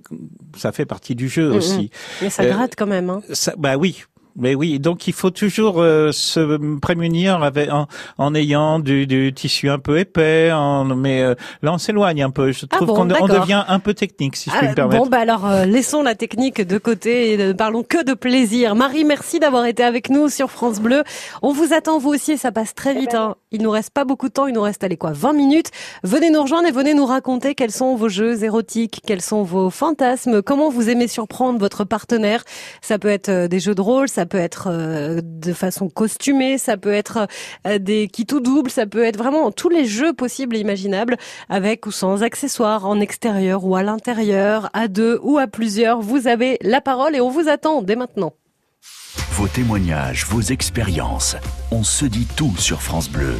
[0.56, 1.90] ça fait partie du jeu aussi.
[2.22, 3.10] Mais ça gratte quand même.
[3.10, 3.22] Hein.
[3.32, 4.04] Ça, bah oui,
[4.36, 7.86] mais oui, donc il faut toujours euh, se prémunir avec, en,
[8.18, 10.50] en ayant du, du, tissu un peu épais.
[10.52, 12.52] En, mais euh, là, on s'éloigne un peu.
[12.52, 15.02] Je ah trouve qu'on devient un peu technique, si je puis me ah, permettre.
[15.02, 18.74] Bon, bah alors euh, laissons la technique de côté et ne parlons que de plaisir.
[18.74, 21.02] Marie, merci d'avoir été avec nous sur France Bleu.
[21.42, 23.14] On vous attend vous aussi, ça passe très vite.
[23.14, 23.36] Hein.
[23.50, 25.70] Il nous reste pas beaucoup de temps, il nous reste allez quoi, 20 minutes.
[26.04, 29.70] Venez nous rejoindre et venez nous raconter quels sont vos jeux érotiques, quels sont vos
[29.70, 32.44] fantasmes, comment vous aimez surprendre votre partenaire.
[32.80, 36.76] Ça peut être des jeux de rôle, ça peut être euh, de façon costumée, ça
[36.76, 37.26] peut être
[37.66, 41.16] euh, des kits tout doubles, ça peut être vraiment tous les jeux possibles et imaginables,
[41.48, 46.00] avec ou sans accessoires, en extérieur ou à l'intérieur, à deux ou à plusieurs.
[46.00, 48.32] Vous avez la parole et on vous attend dès maintenant.
[49.32, 51.36] Vos témoignages, vos expériences,
[51.70, 53.34] on se dit tout sur France Bleu.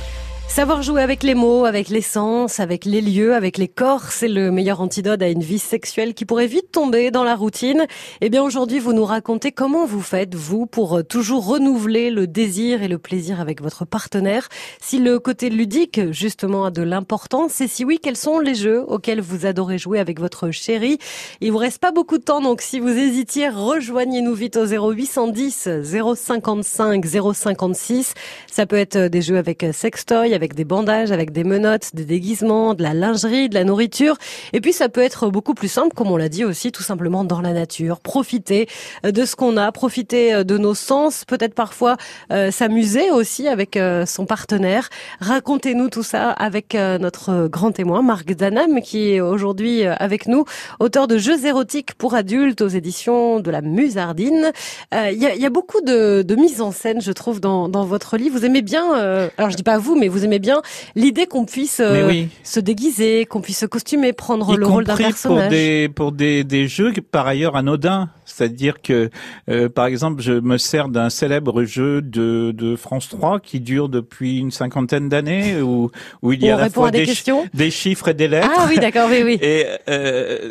[0.51, 4.51] Savoir jouer avec les mots, avec l'essence, avec les lieux, avec les corps, c'est le
[4.51, 7.87] meilleur antidote à une vie sexuelle qui pourrait vite tomber dans la routine.
[8.21, 12.27] Eh bien aujourd'hui, vous nous racontez comment vous faites, vous, pour euh, toujours renouveler le
[12.27, 14.49] désir et le plaisir avec votre partenaire.
[14.81, 18.83] Si le côté ludique, justement, a de l'importance, et si oui, quels sont les jeux
[18.83, 20.99] auxquels vous adorez jouer avec votre chérie
[21.41, 25.69] Il vous reste pas beaucoup de temps, donc si vous hésitiez, rejoignez-nous vite au 0810
[25.85, 28.15] 055 056.
[28.51, 32.72] Ça peut être des jeux avec sextoy, avec des bandages, avec des menottes, des déguisements,
[32.72, 34.16] de la lingerie, de la nourriture.
[34.55, 37.24] Et puis ça peut être beaucoup plus simple, comme on l'a dit aussi, tout simplement
[37.24, 38.00] dans la nature.
[38.00, 38.66] Profiter
[39.05, 41.98] euh, de ce qu'on a, profiter euh, de nos sens, peut-être parfois
[42.33, 44.88] euh, s'amuser aussi avec son partenaire.
[45.20, 50.44] Racontez-nous tout ça avec notre grand témoin, Marc Danam, qui est aujourd'hui avec nous,
[50.79, 54.53] auteur de Jeux érotiques pour adultes aux éditions de la Musardine.
[54.92, 58.38] Il y, a, beaucoup de, de mise en scène, je trouve, dans, dans votre livre.
[58.38, 58.92] Vous aimez bien,
[59.37, 60.62] alors je dis pas vous, mais vous aimez bien
[60.95, 65.43] l'idée qu'on puisse euh, se déguiser, qu'on puisse se costumer, prendre le rôle d'un personnage.
[65.43, 69.11] Pour des pour des, des jeux par ailleurs anodins, c'est-à-dire que
[69.49, 73.88] euh, par exemple, je me sers d'un célèbre jeu de, de France 3 qui dure
[73.88, 75.90] depuis une cinquantaine d'années où
[76.23, 77.07] où il y a à la fois des,
[77.55, 78.49] des, chiffres et des lettres.
[78.57, 79.38] Ah oui, d'accord, oui oui.
[79.43, 80.51] Et euh,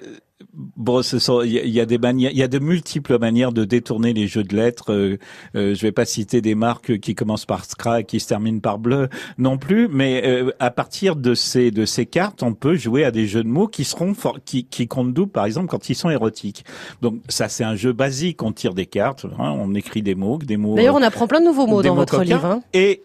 [0.76, 4.28] Bon, il y, a des manières, il y a de multiples manières de détourner les
[4.28, 4.92] jeux de lettres.
[4.92, 5.18] Euh,
[5.56, 8.60] euh, je vais pas citer des marques qui commencent par Scra et qui se terminent
[8.60, 12.76] par bleu non plus, mais euh, à partir de ces de ces cartes, on peut
[12.76, 15.90] jouer à des jeux de mots qui seront qui, qui comptent double, par exemple, quand
[15.90, 16.66] ils sont érotiques.
[17.02, 18.44] Donc ça, c'est un jeu basique.
[18.44, 20.76] On tire des cartes, hein, on écrit des mots, des mots.
[20.76, 22.46] D'ailleurs, on apprend plein de nouveaux mots dans votre livre.
[22.46, 22.62] Hein.
[22.74, 23.04] Et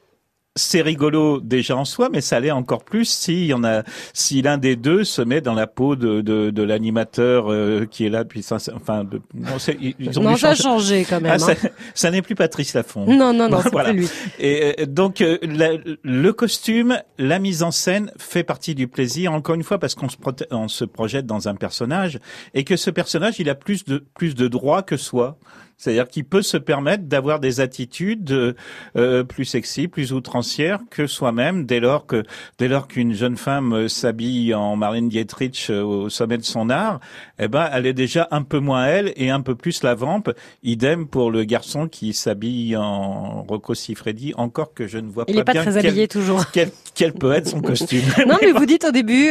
[0.57, 4.40] c'est rigolo déjà en soi, mais ça l'est encore plus si y en a, si
[4.40, 8.09] l'un des deux se met dans la peau de, de, de l'animateur euh, qui est
[8.09, 11.33] là depuis, enfin, de, non, ils ont non ça a changé quand même.
[11.33, 11.69] Ah, ça, hein.
[11.95, 13.05] ça n'est plus Patrice Lafont.
[13.07, 14.09] Non, non, non, c'est plus lui.
[14.38, 19.33] Et euh, donc euh, le costume, la mise en scène fait partie du plaisir.
[19.33, 20.17] Encore une fois, parce qu'on se,
[20.53, 22.21] on se projette dans un personnage
[22.55, 25.37] et que ce personnage, il a plus de plus de droits que soi.
[25.77, 28.55] C'est-à-dire qu'il peut se permettre d'avoir des attitudes
[28.97, 32.23] euh, plus sexy, plus outrancières que soi-même, dès lors que
[32.59, 36.71] dès lors qu'une jeune femme euh, s'habille en Marlène Dietrich euh, au sommet de son
[36.71, 37.01] art,
[37.39, 40.31] eh ben elle est déjà un peu moins elle et un peu plus la vampe.
[40.63, 45.37] Idem pour le garçon qui s'habille en Rocco Siffredi, encore que je ne vois Il
[45.37, 46.45] pas, pas très habillé toujours.
[46.53, 49.31] Quel, quel, peut être son costume Non, mais vous dites au début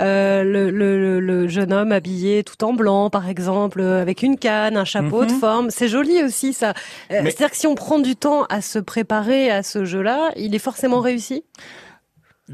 [0.00, 4.76] euh, le, le, le, jeune homme habillé tout en blanc, par exemple, avec une canne,
[4.76, 5.38] un chapeau de mhm.
[5.38, 6.74] forme c'est joli aussi ça.
[7.10, 10.54] Euh, c'est-à-dire que si on prend du temps à se préparer à ce jeu-là, il
[10.54, 11.42] est forcément réussi?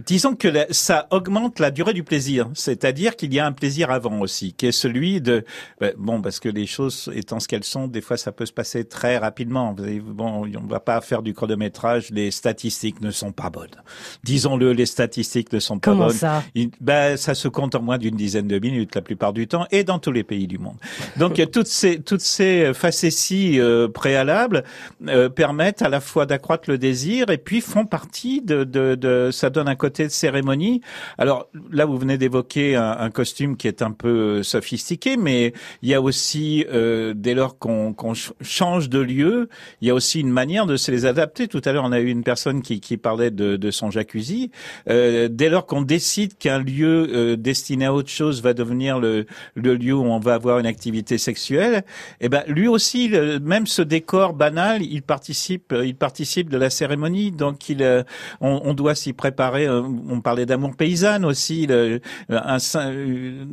[0.06, 4.20] Disons que ça augmente la durée du plaisir, c'est-à-dire qu'il y a un plaisir avant
[4.20, 5.44] aussi, qui est celui de
[5.80, 8.52] ben, bon parce que les choses étant ce qu'elles sont, des fois ça peut se
[8.52, 9.74] passer très rapidement.
[9.74, 13.74] Bon, on va pas faire du chronométrage, les statistiques ne sont pas bonnes.
[14.22, 16.16] Disons-le, les statistiques ne sont pas Comment bonnes.
[16.16, 16.44] Ça?
[16.80, 19.82] Ben, ça se compte en moins d'une dizaine de minutes la plupart du temps et
[19.82, 20.76] dans tous les pays du monde.
[21.16, 24.62] Donc toutes ces toutes ces facéties euh, préalables
[25.08, 29.30] euh, permettent à la fois d'accroître le désir et puis font partie de, de, de
[29.32, 30.80] ça donne un côté de cérémonie.
[31.18, 35.94] Alors là, vous venez d'évoquer un, costume qui est un peu sophistiqué, mais il y
[35.94, 37.94] a aussi, euh, dès lors qu'on
[38.40, 39.48] change de lieu,
[39.80, 41.48] il y a aussi une manière de se les adapter.
[41.48, 44.50] Tout à l'heure, on a eu une personne qui, qui parlait de, de son jacuzzi.
[44.88, 49.26] Euh, dès lors qu'on décide qu'un lieu euh, destiné à autre chose va devenir le,
[49.54, 51.82] le, lieu où on va avoir une activité sexuelle,
[52.20, 53.10] eh ben lui aussi,
[53.42, 57.32] même ce décor banal, il participe, il participe de la cérémonie.
[57.32, 58.02] Donc il, euh,
[58.40, 63.44] on, on doit s'y préparer euh, on parlait d'amour paysanne aussi, le, un, euh,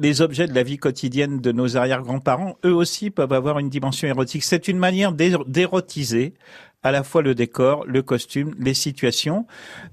[0.00, 4.08] les objets de la vie quotidienne de nos arrière-grands-parents, eux aussi peuvent avoir une dimension
[4.08, 4.44] érotique.
[4.44, 6.34] C'est une manière d'érotiser
[6.82, 9.46] à la fois le décor, le costume, les situations,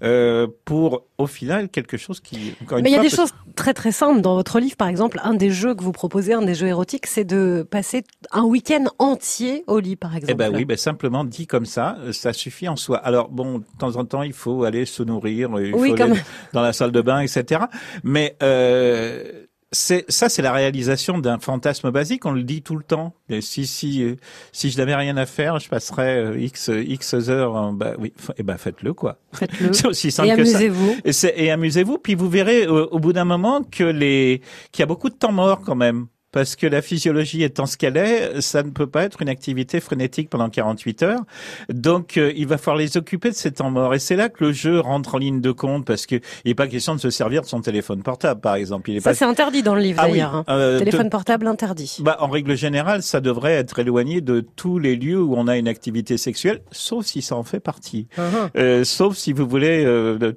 [0.03, 2.55] euh, pour au final quelque chose qui.
[2.61, 4.87] Encore une Mais il y a des choses très très simples dans votre livre, par
[4.87, 8.43] exemple, un des jeux que vous proposez, un des jeux érotiques, c'est de passer un
[8.43, 10.33] week-end entier au lit, par exemple.
[10.33, 12.97] Eh ben oui, ben simplement dit comme ça, ça suffit en soi.
[12.97, 16.21] Alors bon, de temps en temps, il faut aller se nourrir, il faut aller
[16.53, 17.61] dans la salle de bain, etc.
[18.03, 22.25] Mais euh, ça, c'est la réalisation d'un fantasme basique.
[22.25, 23.13] On le dit tout le temps.
[23.29, 24.15] Et si si
[24.53, 27.73] si je n'avais rien à faire, je passerais euh, x x heures.
[27.73, 29.19] Bah oui, et eh ben faites-le quoi.
[29.33, 29.73] Faites-le.
[29.73, 30.95] C'est aussi simple et amusez-vous.
[31.03, 31.97] Et, et amusez-vous.
[31.97, 35.15] Puis vous verrez au, au bout d'un moment que les qu'il y a beaucoup de
[35.15, 38.85] temps mort quand même parce que la physiologie étant ce qu'elle est, ça ne peut
[38.85, 41.21] pas être une activité frénétique pendant 48 heures.
[41.67, 43.95] Donc, euh, il va falloir les occuper de ces temps morts.
[43.95, 46.67] Et c'est là que le jeu rentre en ligne de compte, parce qu'il n'est pas
[46.67, 48.91] question de se servir de son téléphone portable, par exemple.
[48.91, 50.35] Il est ça, c'est interdit dans le livre, ah d'ailleurs.
[50.35, 50.43] Hein.
[50.49, 51.97] Euh, téléphone portable interdit.
[52.01, 55.57] Bah, en règle générale, ça devrait être éloigné de tous les lieux où on a
[55.57, 58.05] une activité sexuelle, sauf si ça en fait partie.
[58.15, 58.49] Uh-huh.
[58.57, 59.83] euh, sauf si vous voulez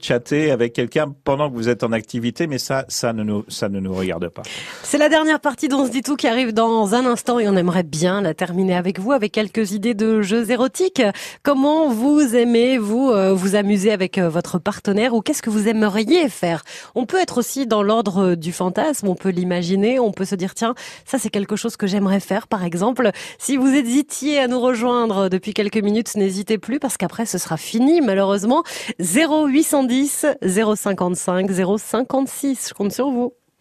[0.01, 3.69] chatter avec quelqu'un pendant que vous êtes en activité, mais ça, ça ne nous, ça
[3.69, 4.45] ne nous regarde pas.
[4.83, 7.83] C'est la dernière partie dont dit tout qui arrive dans un instant et on aimerait
[7.83, 11.03] bien la terminer avec vous avec quelques idées de jeux érotiques.
[11.43, 15.67] Comment vous aimez vous euh, vous amuser avec euh, votre partenaire ou qu'est-ce que vous
[15.67, 16.63] aimeriez faire?
[16.95, 20.55] On peut être aussi dans l'ordre du fantasme, on peut l'imaginer, on peut se dire
[20.55, 20.75] tiens,
[21.05, 23.11] ça c'est quelque chose que j'aimerais faire par exemple.
[23.39, 27.57] Si vous hésitiez à nous rejoindre depuis quelques minutes, n'hésitez plus parce qu'après ce sera
[27.57, 28.63] fini malheureusement.
[29.01, 33.40] 0810 055 056, je compte sur vous.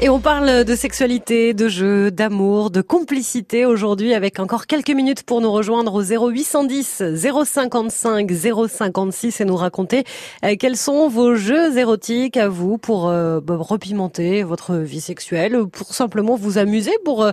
[0.00, 5.24] Et on parle de sexualité, de jeu, d'amour, de complicité aujourd'hui avec encore quelques minutes
[5.24, 10.04] pour nous rejoindre au 0810 055 056 et nous raconter
[10.44, 15.66] euh, quels sont vos jeux érotiques à vous pour euh, bah, repimenter votre vie sexuelle,
[15.66, 17.32] pour simplement vous amuser, pour euh,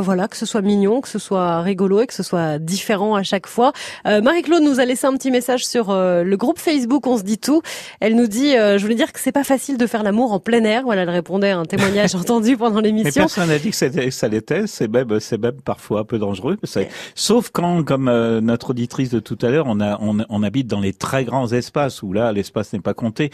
[0.00, 3.22] voilà que ce soit mignon, que ce soit rigolo et que ce soit différent à
[3.22, 3.72] chaque fois.
[4.04, 7.62] Marie-Claude nous a laissé un petit message sur le groupe Facebook On se dit tout.
[8.00, 10.64] Elle nous dit, je voulais dire que c'est pas facile de faire l'amour en plein
[10.64, 10.82] air.
[10.84, 13.08] Voilà, elle répondait à un témoignage j'ai entendu pendant l'émission.
[13.08, 14.66] Mais personne n'a dit que ça l'était.
[14.66, 16.56] C'est même, c'est même parfois un peu dangereux.
[17.14, 20.66] Sauf quand, comme euh, notre auditrice de tout à l'heure, on, a, on, on, habite
[20.66, 23.30] dans les très grands espaces où là, l'espace n'est pas compté.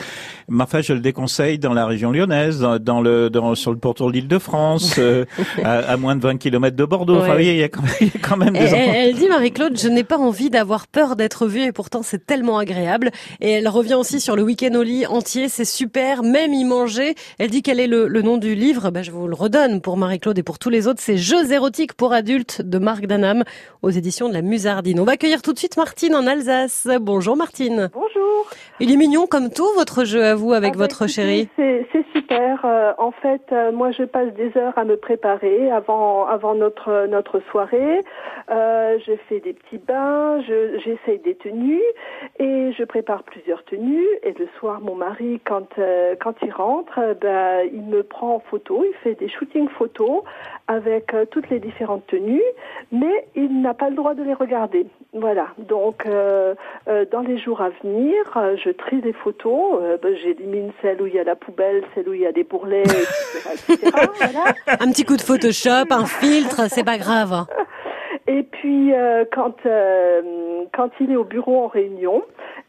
[0.48, 4.08] Mais enfin, je le déconseille dans la région lyonnaise, dans, le, dans, sur le pourtour
[4.08, 5.24] de l'Île-de-France, euh,
[5.62, 7.18] à, moins de 20 km de Bordeaux.
[7.18, 10.50] Enfin, il y, a quand même, des elle, elle dit, Marie-Claude, je n'ai pas envie
[10.50, 13.10] d'avoir peur d'être vue et pourtant c'est tellement agréable.
[13.40, 17.14] Et elle revient aussi sur le week-end au lit entier, c'est super, même y manger.
[17.38, 19.96] Elle dit quel est le, le nom du livre, ben je vous le redonne pour
[19.96, 23.44] Marie-Claude et pour tous les autres, c'est Jeux érotiques pour adultes de Marc Danam
[23.82, 24.98] aux éditions de la Musardine.
[24.98, 26.88] On va accueillir tout de suite Martine en Alsace.
[27.00, 27.90] Bonjour Martine.
[27.92, 28.46] Bonjour.
[28.80, 31.48] Il est mignon comme tout votre jeu à vous avec ah, bah, votre chérie.
[31.56, 32.64] C'est super.
[32.64, 37.06] Euh, en fait, euh, moi je passe des heures à me préparer avant avant notre
[37.06, 38.00] notre soirée.
[38.50, 41.82] Euh, je fais des petits bains, j'essaye des tenues
[42.38, 44.06] et je prépare plusieurs tenues.
[44.22, 45.68] Et le soir, mon mari, quand
[46.20, 50.22] quand il rentre, ben il me prend photo, il fait des shootings photos
[50.68, 52.42] avec euh, toutes les différentes tenues,
[52.90, 54.86] mais il n'a pas le droit de les regarder.
[55.12, 55.48] Voilà.
[55.58, 56.54] Donc, euh,
[56.88, 59.80] euh, dans les jours à venir, je trie des photos.
[60.02, 62.44] Ben, j'élimine celles où il y a la poubelle, celles où il y a des
[62.44, 63.92] bourrelets, etc.
[64.80, 67.46] Un petit coup de Photoshop, un filtre, c'est pas grave.
[68.26, 68.92] Et puis
[69.32, 69.54] quand
[70.74, 72.22] quand il est au bureau en réunion,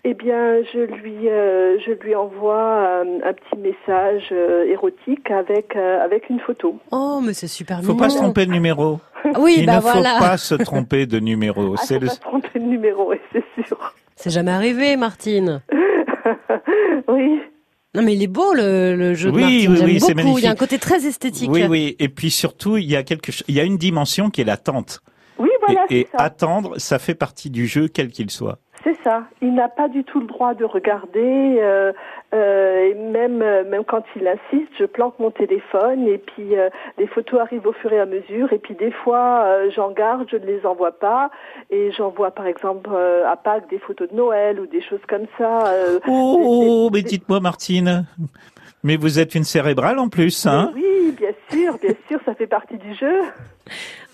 [0.04, 4.32] eh bien, je lui, euh, je lui envoie un petit message
[4.68, 6.76] érotique avec avec une photo.
[6.92, 9.00] Oh, mais c'est super Faut pas se tromper de numéro.
[9.40, 10.14] Oui, Il bah ne voilà.
[10.20, 11.74] faut pas se tromper de numéro.
[11.74, 12.08] Ah, c'est faut le...
[12.08, 13.94] pas se tromper de numéro, c'est sûr.
[14.16, 15.62] C'est jamais arrivé, Martine.
[17.08, 17.42] oui.
[17.96, 19.86] Non, mais il est beau le, le jeu Oui, de Martine.
[19.86, 20.38] oui, oui, c'est beaucoup.
[20.38, 20.60] Il y a un magnifique.
[20.60, 21.50] côté très esthétique.
[21.52, 21.96] Oui, oui.
[22.00, 25.02] Et puis surtout, il y a quelque il y a une dimension qui est l'attente.
[25.40, 26.24] Oui, voilà, et et c'est ça.
[26.24, 28.58] attendre, ça fait partie du jeu, quel qu'il soit.
[28.84, 29.24] C'est ça.
[29.42, 31.58] Il n'a pas du tout le droit de regarder.
[31.60, 31.92] Euh,
[32.34, 36.70] euh, et même, euh, même quand il insiste, je planque mon téléphone et puis euh,
[36.98, 38.54] les photos arrivent au fur et à mesure.
[38.54, 39.46] Et puis des fois,
[39.76, 41.32] j'en garde, je ne les envoie pas.
[41.70, 42.90] Et j'envoie par exemple
[43.26, 45.68] à Pâques des photos de Noël ou des choses comme ça.
[45.68, 48.06] euh, Oh, mais dites-moi, Martine.
[48.84, 52.48] Mais vous êtes une cérébrale en plus, hein Oui, bien sûr, bien sûr, ça fait
[52.48, 53.22] partie du jeu.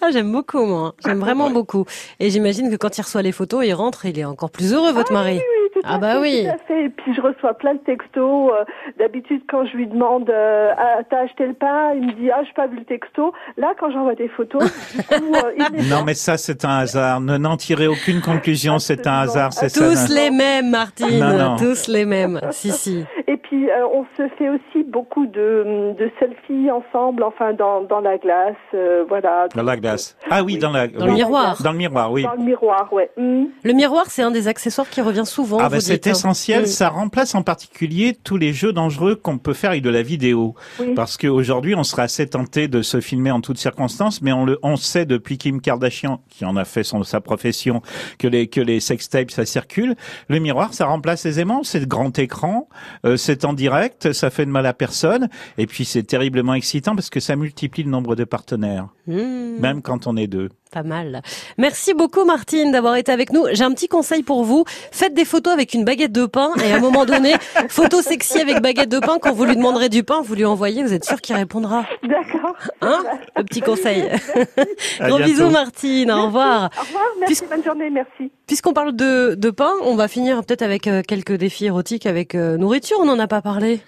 [0.02, 0.96] Ah, j'aime beaucoup, moi.
[1.06, 1.86] J'aime vraiment beaucoup.
[2.20, 4.92] Et j'imagine que quand il reçoit les photos, il rentre, il est encore plus heureux,
[4.92, 5.38] votre mari.
[5.38, 6.44] Oui, tout Ah à bah fait, oui.
[6.46, 6.86] tout à fait.
[6.86, 8.52] Et puis je reçois plein de textos.
[8.52, 8.64] euh,
[9.00, 12.42] D'habitude, quand je lui demande euh, ah, t'as acheté le pain, il me dit ah
[12.46, 13.34] j'ai pas vu le texto.
[13.58, 14.64] Là, quand j'envoie des photos,
[14.96, 17.20] du coup, euh, il Non, mais ça, c'est un hasard.
[17.22, 18.80] Ne n'en tirez aucune conclusion.
[18.80, 19.54] C'est un hasard.
[19.54, 19.80] C'est ça.
[19.86, 21.20] Tous les mêmes, Martine.
[21.20, 21.56] Non, non.
[21.58, 22.40] Tous les mêmes.
[22.52, 23.04] Si, si.
[23.28, 28.00] Et puis euh, on se fait aussi beaucoup de, de selfies ensemble, enfin dans, dans
[28.00, 29.48] la glace, euh, voilà.
[29.56, 30.18] Dans la glace.
[30.30, 30.88] Ah oui, dans la.
[30.88, 31.62] Dans le miroir.
[31.64, 32.24] Dans le miroir, oui.
[32.24, 33.10] Dans le miroir, ouais.
[33.18, 33.46] Hmm.
[33.64, 35.58] Le miroir, c'est un des accessoires qui revient souvent.
[35.66, 36.12] Ah bah c'est hein.
[36.12, 40.02] essentiel, ça remplace en particulier tous les jeux dangereux qu'on peut faire avec de la
[40.02, 40.56] vidéo.
[40.80, 40.94] Oui.
[40.96, 44.60] Parce qu'aujourd'hui, on serait assez tenté de se filmer en toutes circonstances, mais on le,
[44.64, 47.82] on sait depuis Kim Kardashian, qui en a fait son, sa profession,
[48.18, 49.96] que les, que les sextapes, ça circule.
[50.28, 51.64] Le miroir, ça remplace aisément.
[51.64, 52.68] C'est de grand écran,
[53.06, 56.96] euh, c'est en direct, ça fait de mal à personne, et puis c'est terriblement excitant
[56.96, 59.60] parce que ça multiplie le nombre de partenaires, Mm.
[59.60, 60.50] même quand on est deux.
[60.74, 61.22] Pas mal.
[61.60, 63.46] Merci beaucoup Martine d'avoir été avec nous.
[63.52, 64.66] J'ai un petit conseil pour vous.
[64.92, 67.36] Faites des photos avec une baguette de pain et à un moment donné,
[67.70, 69.20] photo sexy avec baguette de pain.
[69.22, 70.82] Quand vous lui demanderez du pain, vous lui envoyez.
[70.82, 71.86] Vous êtes sûr qu'il répondra.
[72.02, 72.56] D'accord.
[72.82, 73.04] Hein
[73.38, 74.10] Le petit conseil.
[75.00, 76.10] Gros bisous Martine.
[76.12, 76.72] Au revoir.
[76.76, 78.32] Au revoir, merci, bonne journée, merci.
[78.48, 82.34] Puisqu'on parle de, de pain, on va finir peut-être avec euh, quelques défis érotiques avec
[82.34, 82.98] euh, nourriture.
[83.00, 83.80] On n'en a pas parlé.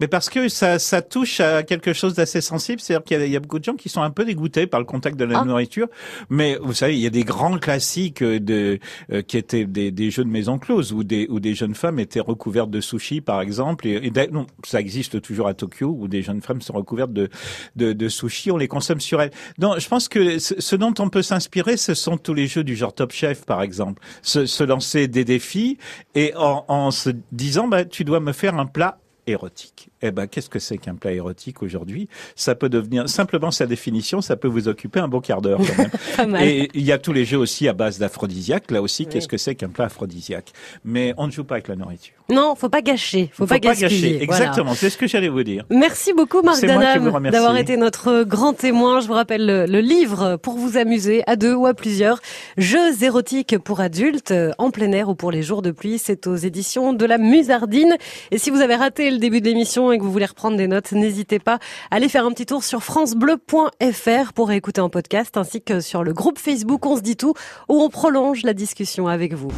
[0.00, 3.26] Mais parce que ça, ça touche à quelque chose d'assez sensible, c'est-à-dire qu'il y, a-
[3.26, 5.24] il y a beaucoup de gens qui sont un peu dégoûtés par le contact de
[5.24, 5.44] la Ah.
[5.44, 5.88] nourriture.
[6.28, 8.78] Mais vous savez, il y a des grands classiques de
[9.12, 11.98] euh, qui étaient des, des jeux de maison close où des où des jeunes femmes
[11.98, 13.86] étaient recouvertes de sushi, par exemple.
[13.86, 17.28] Et, et non, ça existe toujours à Tokyo où des jeunes femmes sont recouvertes de
[17.76, 18.50] de, de sushi.
[18.50, 19.30] On les consomme sur elles.
[19.58, 22.64] Donc, je pense que ce, ce dont on peut s'inspirer, ce sont tous les jeux
[22.64, 24.02] du genre Top Chef, par exemple.
[24.22, 25.78] Se, se lancer des défis
[26.14, 29.88] et en, en se disant, bah, tu dois me faire un plat érotique.
[30.02, 32.08] Eh ben, qu'est-ce que c'est qu'un plat érotique aujourd'hui?
[32.34, 35.58] Ça peut devenir simplement sa définition, ça peut vous occuper un bon quart d'heure.
[35.58, 35.90] quand même.
[36.16, 36.42] Pas mal.
[36.44, 38.70] Et il y a tous les jeux aussi à base d'aphrodisiaque.
[38.70, 39.08] Là aussi, Oui.
[39.12, 40.52] qu'est-ce que c'est qu'un plat aphrodisiaque?
[40.84, 42.14] Mais on ne joue pas avec la nourriture.
[42.28, 43.30] Non, faut pas gâcher.
[43.32, 44.18] Faut, pas gaspiller.
[44.18, 44.22] Voilà.
[44.24, 45.64] Exactement, c'est ce que j'allais vous dire.
[45.70, 49.00] Merci beaucoup Marc Danam d'avoir été notre grand témoin.
[49.00, 52.20] Je vous rappelle le, le livre pour vous amuser à deux ou à plusieurs.
[52.56, 55.98] Jeux érotiques pour adultes euh, en plein air ou pour les jours de pluie.
[55.98, 57.96] C'est aux éditions de la Musardine.
[58.32, 60.68] Et si vous avez raté le début de l'émission et que vous voulez reprendre des
[60.68, 61.58] notes, n'hésitez pas
[61.90, 66.04] à aller faire un petit tour sur francebleu.fr pour écouter en podcast ainsi que sur
[66.04, 67.34] le groupe Facebook On se dit tout
[67.68, 69.50] où on prolonge la discussion avec vous.